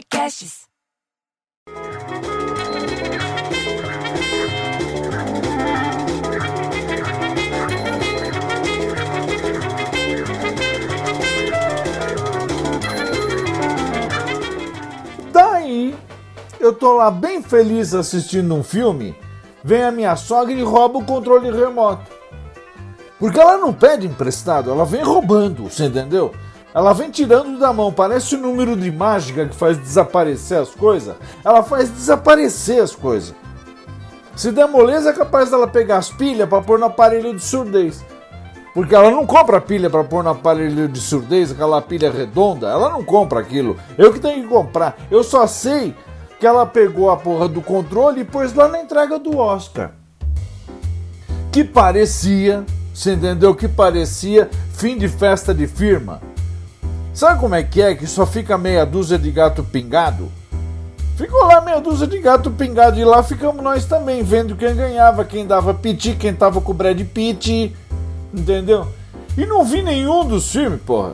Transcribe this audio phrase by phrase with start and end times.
[0.00, 0.68] podcasts.
[15.32, 15.94] Daí,
[16.58, 19.14] eu tô lá bem feliz assistindo um filme,
[19.62, 22.10] vem a minha sogra e rouba o controle remoto.
[23.18, 26.32] Porque ela não pede emprestado, ela vem roubando, você entendeu?
[26.72, 31.16] Ela vem tirando da mão, parece o número de mágica que faz desaparecer as coisas.
[31.44, 33.34] Ela faz desaparecer as coisas.
[34.36, 38.04] Se der moleza, é capaz dela pegar as pilhas para pôr no aparelho de surdez.
[38.72, 42.68] Porque ela não compra pilha para pôr no aparelho de surdez, aquela pilha redonda.
[42.68, 43.76] Ela não compra aquilo.
[43.98, 44.96] Eu que tenho que comprar.
[45.10, 45.94] Eu só sei
[46.38, 49.92] que ela pegou a porra do controle e pôs lá na entrega do Oscar.
[51.50, 52.64] Que parecia,
[52.94, 53.54] você entendeu?
[53.56, 56.22] Que parecia fim de festa de firma.
[57.12, 57.94] Sabe como é que é?
[57.94, 60.30] Que só fica meia dúzia de gato pingado?
[61.16, 65.24] Ficou lá meia dúzia de gato pingado e lá ficamos nós também, vendo quem ganhava,
[65.24, 67.76] quem dava piti, quem tava com o Brad Pitt,
[68.32, 68.86] entendeu?
[69.36, 71.12] E não vi nenhum dos filmes, porra.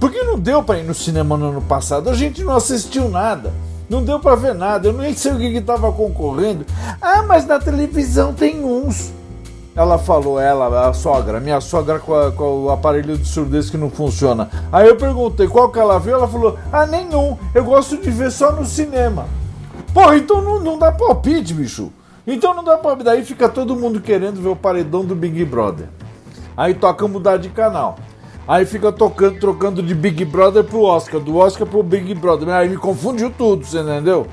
[0.00, 3.52] Porque não deu para ir no cinema no ano passado, a gente não assistiu nada.
[3.88, 6.64] Não deu para ver nada, eu nem sei o que estava concorrendo.
[7.00, 9.12] Ah, mas na televisão tem uns.
[9.76, 13.76] Ela falou, ela, a sogra, minha sogra com, a, com, o aparelho de surdez que
[13.76, 14.48] não funciona.
[14.72, 18.32] Aí eu perguntei qual que ela viu, ela falou, ah, nenhum, eu gosto de ver
[18.32, 19.26] só no cinema.
[19.92, 21.92] Porra, então não, não dá palpite, bicho.
[22.26, 23.04] Então não dá palpite.
[23.04, 25.88] Daí fica todo mundo querendo ver o paredão do Big Brother.
[26.56, 27.98] Aí toca mudar de canal.
[28.48, 32.48] Aí fica tocando, trocando de Big Brother pro Oscar, do Oscar pro Big Brother.
[32.48, 34.26] Aí me confundiu tudo, você entendeu?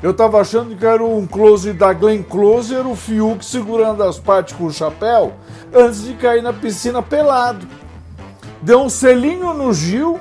[0.00, 4.18] Eu tava achando que era um close da Glenn Close, era o Fiuk segurando as
[4.18, 5.32] partes com o chapéu
[5.74, 7.66] antes de cair na piscina pelado.
[8.62, 10.20] Deu um selinho no Gil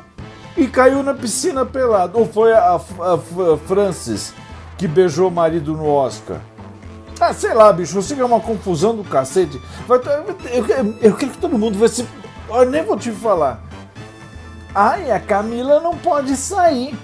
[0.55, 2.17] e caiu na piscina pelado.
[2.17, 4.33] Ou foi a, a, a Francis
[4.77, 6.41] que beijou o marido no Oscar?
[7.19, 9.61] Ah, sei lá, bicho, eu sei que é uma confusão do cacete.
[9.87, 12.07] Eu, eu, eu quero que todo mundo vai se.
[12.49, 13.61] Eu nem vou te falar.
[14.73, 16.97] Ai, a Camila não pode sair.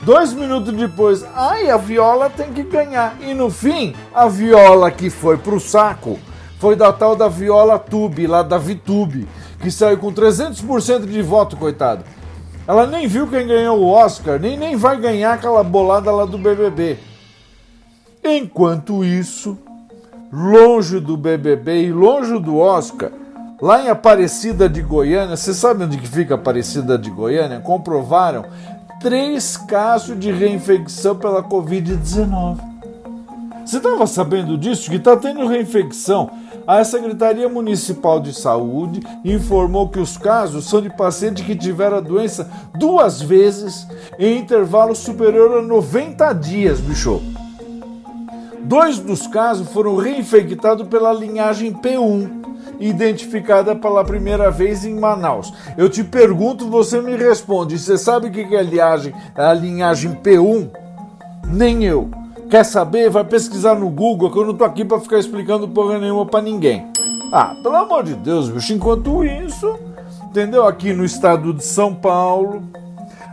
[0.00, 3.16] Dois minutos depois, ai, a Viola tem que ganhar.
[3.20, 6.18] E no fim, a Viola que foi pro saco
[6.58, 9.28] foi da tal da Viola Tube, lá da Vitube,
[9.60, 12.04] que saiu com 300% de voto, coitado.
[12.66, 16.36] Ela nem viu quem ganhou o Oscar, nem, nem vai ganhar aquela bolada lá do
[16.36, 16.98] BBB.
[18.22, 19.58] Enquanto isso,
[20.32, 23.10] longe do BBB e longe do Oscar,
[23.60, 27.60] lá em Aparecida de Goiânia, você sabe onde que fica Aparecida de Goiânia?
[27.60, 28.44] Comprovaram
[29.00, 32.58] três casos de reinfecção pela Covid-19.
[33.64, 34.90] Você estava sabendo disso?
[34.90, 36.30] Que está tendo reinfecção.
[36.66, 42.00] A Secretaria Municipal de Saúde informou que os casos são de pacientes que tiveram a
[42.00, 43.86] doença duas vezes
[44.18, 47.22] em intervalo superior a 90 dias, bicho.
[48.64, 52.47] Dois dos casos foram reinfectados pela linhagem P1
[52.80, 55.52] identificada pela primeira vez em Manaus.
[55.76, 57.78] Eu te pergunto, você me responde.
[57.78, 60.70] Você sabe o que é a linhagem, a linhagem P1?
[61.46, 62.10] Nem eu.
[62.50, 63.10] Quer saber?
[63.10, 66.40] Vai pesquisar no Google, que eu não tô aqui para ficar explicando porra nenhuma para
[66.42, 66.86] ninguém.
[67.32, 68.72] Ah, pelo amor de Deus, bicho.
[68.72, 69.78] Enquanto isso,
[70.24, 70.66] entendeu?
[70.66, 72.62] Aqui no estado de São Paulo,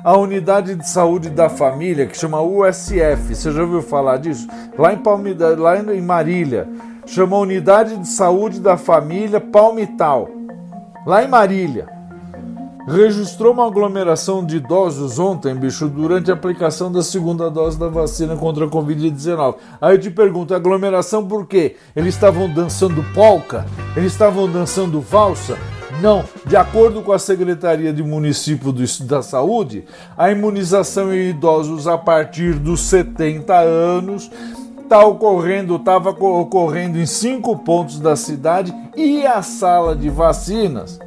[0.03, 4.47] a unidade de saúde da família, que chama USF, você já ouviu falar disso?
[4.77, 6.67] Lá em, Palmida, lá em Marília,
[7.05, 10.29] chama Unidade de Saúde da Família Palmital,
[11.05, 11.87] lá em Marília.
[12.87, 18.35] Registrou uma aglomeração de idosos ontem, bicho, durante a aplicação da segunda dose da vacina
[18.35, 19.55] contra a Covid-19.
[19.81, 21.77] Aí eu te pergunto, aglomeração por quê?
[21.95, 23.65] Eles estavam dançando polca?
[23.97, 25.57] Eles estavam dançando valsa?
[25.99, 29.85] Não, de acordo com a Secretaria de Município da Saúde,
[30.15, 34.29] a imunização em idosos a partir dos 70 anos
[34.85, 40.99] está ocorrendo, estava ocorrendo em cinco pontos da cidade e a sala de vacinas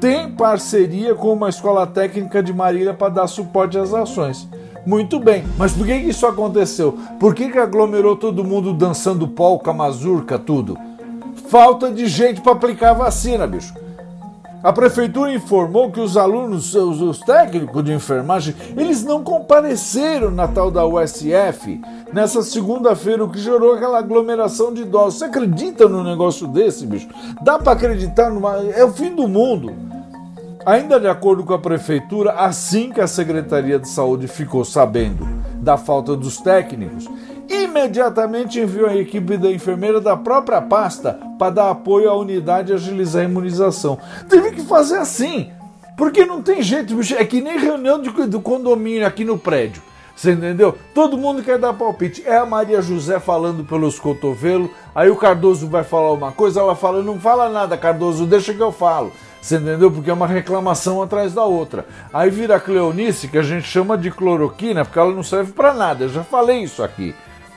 [0.00, 4.46] tem parceria com uma escola técnica de Marília para dar suporte às ações.
[4.84, 6.98] Muito bem, mas por que isso aconteceu?
[7.18, 10.76] Por que, que aglomerou todo mundo dançando polca, mazurca, tudo?
[11.48, 13.74] Falta de gente para aplicar a vacina, bicho.
[14.62, 20.48] A prefeitura informou que os alunos, os, os, técnicos de enfermagem, eles não compareceram na
[20.48, 21.80] tal da USF
[22.12, 25.18] nessa segunda-feira, o que gerou aquela aglomeração de idosos.
[25.18, 27.08] Você acredita num negócio desse, bicho?
[27.42, 28.56] Dá para acreditar numa.
[28.74, 29.72] É o fim do mundo.
[30.64, 35.24] Ainda de acordo com a prefeitura, assim que a Secretaria de Saúde ficou sabendo
[35.54, 37.08] da falta dos técnicos,
[37.48, 42.74] imediatamente enviou a equipe da enfermeira da própria pasta para dar apoio à unidade e
[42.74, 43.98] agilizar a imunização.
[44.28, 45.50] Teve que fazer assim.
[45.96, 47.14] Porque não tem jeito, bicho.
[47.14, 49.82] É que nem reunião de, do condomínio aqui no prédio.
[50.14, 50.76] Você entendeu?
[50.94, 52.22] Todo mundo quer dar palpite.
[52.26, 56.74] É a Maria José falando pelos cotovelos, aí o Cardoso vai falar uma coisa, ela
[56.74, 59.12] fala: não fala nada, Cardoso, deixa que eu falo.
[59.40, 59.90] Você entendeu?
[59.90, 61.86] Porque é uma reclamação atrás da outra.
[62.12, 65.72] Aí vira a Cleonice, que a gente chama de cloroquina, porque ela não serve para
[65.72, 66.04] nada.
[66.04, 67.14] Eu já falei isso aqui.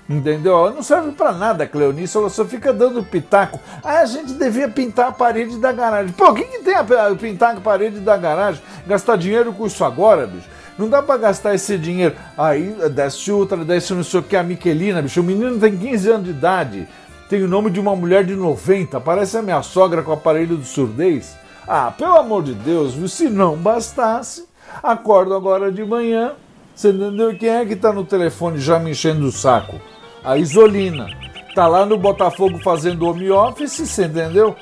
[0.10, 0.58] Entendeu?
[0.58, 3.60] Ela não serve para nada, Cleonice, ela só fica dando pitaco.
[3.84, 6.12] Ah, a gente devia pintar a parede da garagem.
[6.14, 6.84] Pô, o que, tem a
[7.16, 8.60] pintar a parede da garagem?
[8.88, 10.48] Gastar dinheiro com isso agora, bicho?
[10.80, 12.16] Não dá para gastar esse dinheiro.
[12.36, 15.22] Aí desce outra, desce não sei o que, a Miquelina, bicho.
[15.22, 16.88] O menino tem 15 anos de idade.
[17.30, 19.00] Tem o nome de uma mulher de 90.
[19.02, 21.38] Parece a minha sogra com aparelho de surdez.
[21.68, 23.08] Ah, pelo amor de Deus, viu?
[23.08, 24.46] Se não bastasse,
[24.82, 26.32] acordo agora de manhã.
[26.74, 27.38] Você entendeu?
[27.38, 29.80] Quem é que tá no telefone já me enchendo o saco?
[30.24, 31.08] A Isolina.
[31.56, 34.56] Tá lá no Botafogo fazendo home office, você entendeu?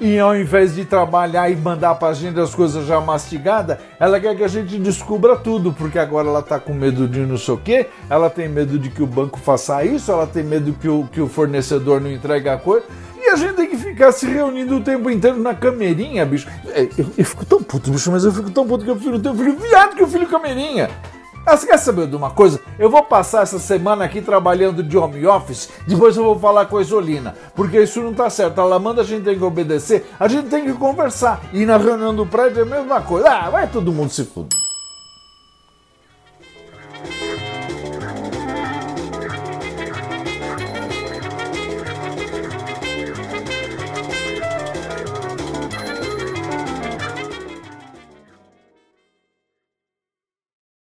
[0.00, 4.36] E ao invés de trabalhar e mandar pra gente as coisas já mastigadas, ela quer
[4.36, 7.58] que a gente descubra tudo, porque agora ela tá com medo de não sei o
[7.58, 11.08] quê, ela tem medo de que o banco faça isso, ela tem medo que o,
[11.10, 12.86] que o fornecedor não entregue a coisa.
[13.20, 16.48] E a gente tem que ficar se reunindo o tempo inteiro na camerinha, bicho.
[16.68, 19.18] É, eu, eu fico tão puto, bicho, mas eu fico tão puto que eu prefiro
[19.18, 20.88] ter um filho viado que o filho camerinha.
[21.50, 22.60] Ah, você quer saber de uma coisa?
[22.78, 26.76] Eu vou passar essa semana aqui trabalhando de home office, depois eu vou falar com
[26.76, 28.60] a Isolina, porque isso não tá certo.
[28.60, 31.40] Ela manda a gente tem que obedecer, a gente tem que conversar.
[31.54, 33.30] E na reunião do prédio é a mesma coisa.
[33.30, 34.67] Ah, vai todo mundo se fuder.